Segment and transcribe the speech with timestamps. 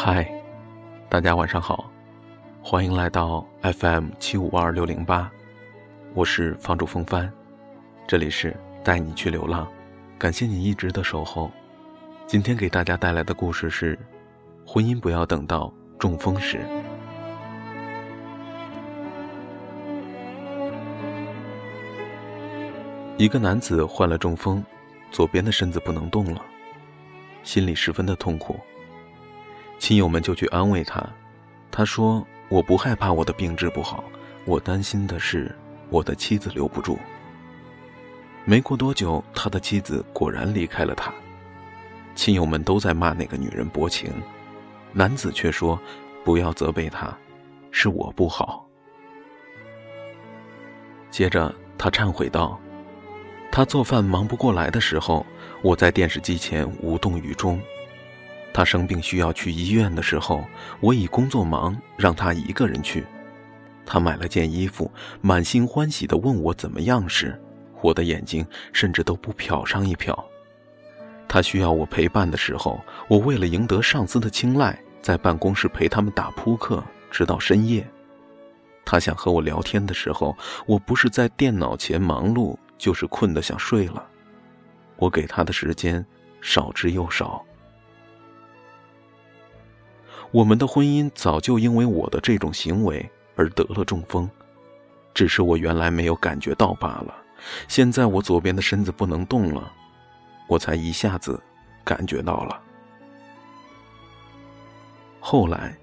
[0.00, 0.24] 嗨，
[1.08, 1.90] 大家晚上好，
[2.62, 5.28] 欢迎来到 FM 七五二六零八，
[6.14, 7.28] 我是房主风帆，
[8.06, 9.66] 这里是带你去流浪，
[10.16, 11.50] 感谢你一直的守候。
[12.28, 13.98] 今天给大家带来的故事是：
[14.64, 16.60] 婚姻不要等到中风时。
[23.16, 24.64] 一个男子患了中风，
[25.10, 26.40] 左边的身子不能动了，
[27.42, 28.60] 心里十分的痛苦。
[29.78, 31.04] 亲友们就去安慰他，
[31.70, 34.04] 他说：“我不害怕我的病治不好，
[34.44, 35.54] 我担心的是
[35.88, 36.98] 我的妻子留不住。”
[38.44, 41.12] 没过多久，他的妻子果然离开了他。
[42.14, 44.10] 亲友们都在骂那个女人薄情，
[44.92, 45.78] 男子却说
[46.24, 47.16] ：“不要责备她，
[47.70, 48.66] 是我不好。”
[51.10, 52.58] 接着他忏悔道
[53.52, 55.24] ：“他做饭忙不过来的时候，
[55.62, 57.60] 我在电视机前无动于衷。”
[58.58, 60.44] 他生病需要去医院的时候，
[60.80, 63.06] 我以工作忙让他一个人去。
[63.86, 67.40] 他买了件衣服，满心欢喜地问我怎么样时，
[67.80, 70.12] 我的眼睛甚至都不瞟上一瞟。
[71.28, 77.88] 他需要我陪伴的时候，我为了赢得上司的青睐，在办公室陪他们打扑克，直到深夜。
[78.84, 84.04] 他想和我聊天的时候，我不是在电脑前忙碌，就是困得想睡了。
[84.96, 86.04] 我给他的时间
[86.40, 87.44] 少之又少。
[90.30, 94.28] 我们的婚姻早就因为我的这种行为而得了中风，
[95.14, 97.14] 只是我原来没有感觉到罢了。
[97.66, 99.72] 现在我左边的身子不能动了，
[100.46, 101.40] 我才一下子
[101.82, 102.60] 感觉到了。
[105.18, 105.74] 后来，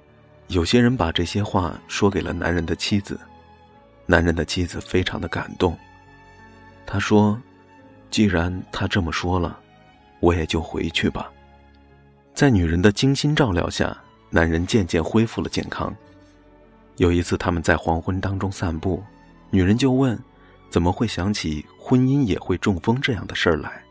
[0.48, 3.20] 有些人把这些话说给了男人的妻子，
[4.06, 5.76] 男人的妻子非常的感动。
[6.86, 7.42] 他说
[8.12, 9.60] ：“既然他这么说了，
[10.20, 11.32] 我也就回去吧。”
[12.36, 13.98] 在女人的精心照料下。
[14.36, 15.96] 男人渐渐恢复了健康。
[16.98, 19.02] 有一次，他们在黄昏当中散步，
[19.50, 20.22] 女人就问
[20.70, 23.82] ：“怎么会想起婚姻也会中风这样的事儿来？”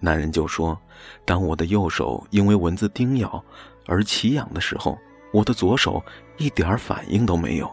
[0.00, 0.76] 男人就说
[1.24, 3.40] ：“当我的右手因为蚊子叮咬
[3.86, 4.98] 而奇痒的时候，
[5.32, 6.02] 我的左手
[6.36, 7.70] 一点反应都没有。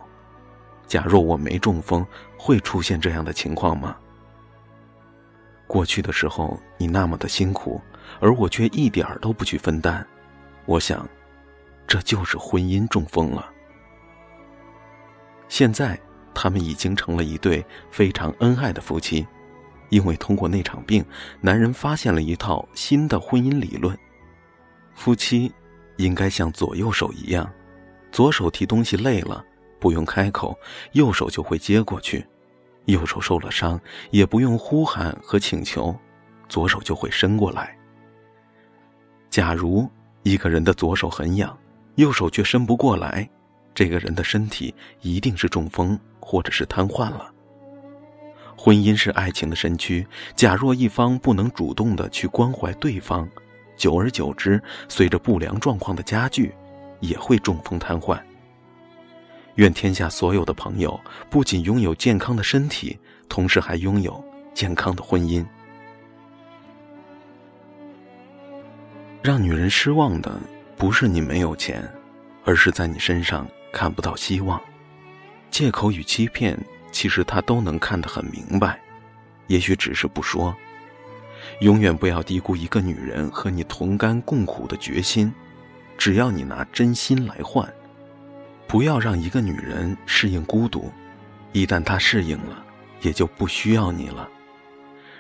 [0.86, 2.06] 假若我没中风，
[2.38, 3.97] 会出现这样的情况吗？
[5.66, 7.81] 过去的时候你那么的辛苦，
[8.20, 10.06] 而我却一点儿都不去分担，
[10.68, 11.03] 我想。”
[11.88, 13.52] 这就是婚姻中风了。
[15.47, 16.00] 现在
[16.34, 19.28] 他们已经成了一对非常恩爱的夫妻，
[19.90, 21.06] 因为通过那场病，
[21.41, 23.97] 男人发现了一套新的婚姻理论：
[24.96, 25.52] 夫妻
[25.97, 27.52] 应该像左右手一样，
[28.12, 29.44] 左手提东西累了，
[29.80, 30.58] 不用开口，
[30.94, 32.22] 右手就会接过去；
[32.86, 33.78] 右手受了伤，
[34.12, 35.94] 也不用呼喊和请求，
[36.47, 37.78] 左手就会伸过来。
[39.30, 39.90] 假如
[40.24, 41.58] 一个人的左手很痒，
[41.96, 43.29] 右手却伸不过来，
[43.74, 47.31] 这个人的身体一定是中风或者是瘫痪了。
[48.57, 53.28] 婚姻是爱情的身躯，假若一方不能主动的去关怀对方，
[53.75, 56.53] 久而久之，随着不良状况的加剧，
[57.00, 58.19] 也会中风瘫痪。
[59.56, 62.97] 愿天下所有的朋友不仅拥有健康的身体，
[63.28, 64.23] 同时还拥有
[64.53, 65.46] 健康的婚姻。
[69.22, 70.40] 让女人失望的。
[70.81, 71.88] 不是你没有钱，
[72.44, 74.59] 而是在你身上看不到希望。
[75.52, 76.58] 借口与欺骗，
[76.92, 78.81] 其实他都能看得很明白，
[79.46, 80.56] 也许只是不说。
[81.59, 85.31] 永远不要低估一个女人和你同甘共苦的决心。
[86.00, 87.72] 只要你拿真心来换，
[88.66, 90.91] 不要让一个女人适应孤独。
[91.52, 92.66] 一旦她适应了，
[93.02, 94.28] 也就不需要你了。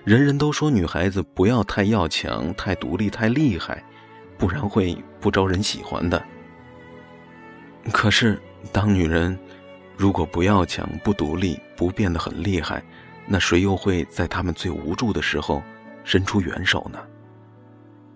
[0.03, 3.83] 人人都说女孩子不要太要强、太独立、太厉害。
[4.41, 6.19] 不然会不招人喜欢的。
[7.91, 8.41] 可是，
[8.73, 9.37] 当女人
[9.95, 12.83] 如果不要强、不独立、不变得很厉害，
[13.27, 15.61] 那谁又会在他们最无助的时候
[16.03, 16.99] 伸出援手呢？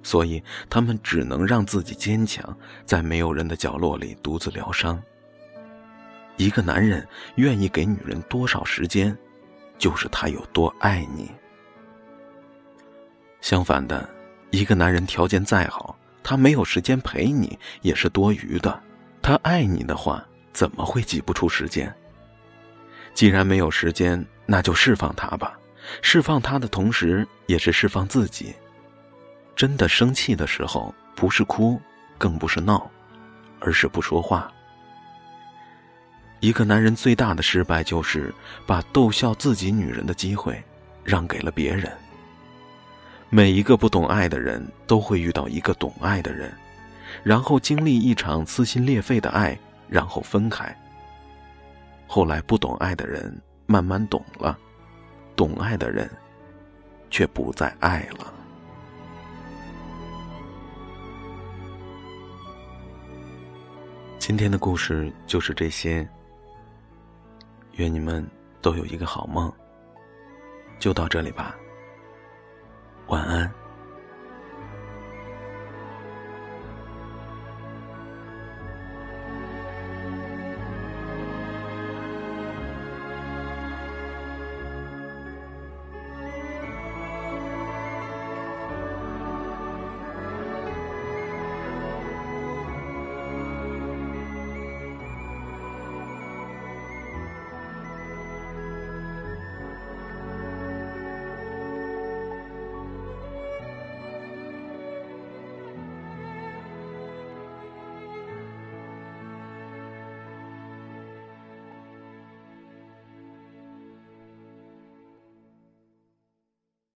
[0.01, 4.99] 所以，他们只能让自己坚强，在没有人的角落里独自疗伤。
[6.37, 9.15] 一个男人愿意给女人多少时间，
[9.77, 11.29] 就是他有多爱你。
[13.41, 14.09] 相反的，
[14.49, 15.95] 一个男人条件再好，
[16.27, 18.81] 他没有时间陪你也是多余的，
[19.21, 21.95] 他爱你的话怎么会挤不出时间？
[23.13, 25.55] 既然没有时间，那就释放他吧，
[26.01, 28.55] 释放他的同时也是释放自己。
[29.55, 31.79] 真的生气的时候，不是哭，
[32.17, 32.89] 更不是闹，
[33.59, 34.51] 而是不说话。
[36.39, 38.33] 一个男人最大的失败就是
[38.65, 40.59] 把逗笑自己女人的机会
[41.03, 41.95] 让给了别人。
[43.29, 46.51] 每一个不懂爱的人都会遇到一个懂爱的人，
[47.23, 49.57] 然后经历一场撕心裂肺的爱，
[49.89, 50.73] 然后分开。
[52.07, 53.35] 后来不懂爱的人
[53.65, 54.57] 慢慢懂了，
[55.35, 56.09] 懂爱的人
[57.09, 58.33] 却不再爱了。
[64.17, 66.07] 今天的故事就是这些。
[67.73, 68.25] 愿你们
[68.61, 69.51] 都有一个好梦。
[70.79, 71.55] 就到这里吧，
[73.07, 73.64] 晚安。